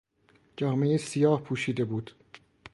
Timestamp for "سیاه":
0.97-1.41